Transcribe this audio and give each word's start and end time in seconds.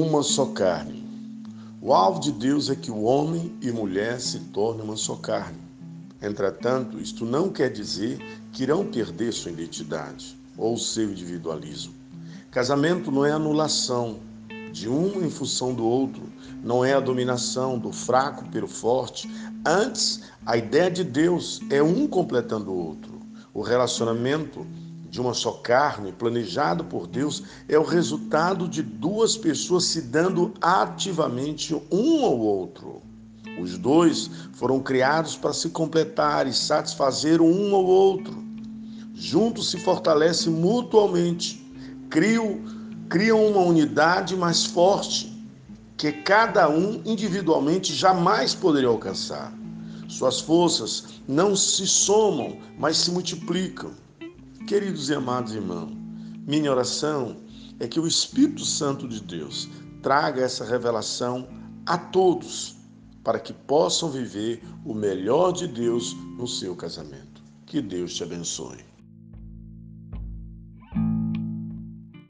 uma 0.00 0.24
só 0.24 0.46
carne. 0.46 1.04
O 1.80 1.92
alvo 1.92 2.18
de 2.18 2.32
Deus 2.32 2.68
é 2.68 2.74
que 2.74 2.90
o 2.90 3.02
homem 3.02 3.56
e 3.62 3.70
mulher 3.70 4.20
se 4.20 4.40
tornem 4.40 4.82
uma 4.82 4.96
só 4.96 5.14
carne. 5.14 5.58
Entretanto, 6.20 6.98
isto 6.98 7.24
não 7.24 7.48
quer 7.48 7.70
dizer 7.70 8.18
que 8.52 8.64
irão 8.64 8.84
perder 8.84 9.32
sua 9.32 9.52
identidade 9.52 10.36
ou 10.58 10.76
seu 10.76 11.10
individualismo. 11.10 11.94
Casamento 12.50 13.12
não 13.12 13.24
é 13.24 13.30
anulação 13.30 14.18
de 14.72 14.88
um 14.88 15.24
em 15.24 15.30
função 15.30 15.72
do 15.72 15.84
outro, 15.84 16.24
não 16.60 16.84
é 16.84 16.94
a 16.94 17.00
dominação 17.00 17.78
do 17.78 17.92
fraco 17.92 18.48
pelo 18.48 18.66
forte. 18.66 19.30
Antes, 19.64 20.22
a 20.44 20.56
ideia 20.56 20.90
de 20.90 21.04
Deus 21.04 21.60
é 21.70 21.80
um 21.80 22.08
completando 22.08 22.72
o 22.72 22.86
outro. 22.88 23.20
O 23.52 23.62
relacionamento 23.62 24.66
de 25.14 25.20
uma 25.20 25.32
só 25.32 25.52
carne, 25.52 26.10
planejado 26.10 26.82
por 26.82 27.06
Deus, 27.06 27.44
é 27.68 27.78
o 27.78 27.84
resultado 27.84 28.66
de 28.66 28.82
duas 28.82 29.36
pessoas 29.36 29.84
se 29.84 30.00
dando 30.00 30.52
ativamente 30.60 31.72
um 31.88 32.24
ao 32.24 32.36
outro. 32.36 33.00
Os 33.56 33.78
dois 33.78 34.28
foram 34.54 34.80
criados 34.80 35.36
para 35.36 35.52
se 35.52 35.68
completar 35.68 36.48
e 36.48 36.52
satisfazer 36.52 37.40
um 37.40 37.76
ao 37.76 37.84
outro. 37.84 38.42
Juntos 39.14 39.70
se 39.70 39.78
fortalecem 39.78 40.52
mutuamente, 40.52 41.64
criam, 42.10 42.58
criam 43.08 43.46
uma 43.46 43.60
unidade 43.60 44.36
mais 44.36 44.64
forte 44.66 45.32
que 45.96 46.10
cada 46.10 46.68
um 46.68 47.00
individualmente 47.04 47.94
jamais 47.94 48.52
poderia 48.52 48.88
alcançar. 48.88 49.56
Suas 50.08 50.40
forças 50.40 51.04
não 51.28 51.54
se 51.54 51.86
somam, 51.86 52.58
mas 52.76 52.96
se 52.96 53.12
multiplicam. 53.12 53.92
Queridos 54.66 55.10
e 55.10 55.14
amados 55.14 55.54
irmãos, 55.54 55.92
minha 56.46 56.70
oração 56.70 57.36
é 57.78 57.86
que 57.86 58.00
o 58.00 58.06
Espírito 58.06 58.64
Santo 58.64 59.06
de 59.06 59.20
Deus 59.20 59.68
traga 60.00 60.40
essa 60.40 60.64
revelação 60.64 61.46
a 61.84 61.98
todos, 61.98 62.74
para 63.22 63.38
que 63.38 63.52
possam 63.52 64.10
viver 64.10 64.62
o 64.82 64.94
melhor 64.94 65.52
de 65.52 65.68
Deus 65.68 66.14
no 66.38 66.48
seu 66.48 66.74
casamento. 66.74 67.42
Que 67.66 67.82
Deus 67.82 68.14
te 68.14 68.22
abençoe. 68.22 68.78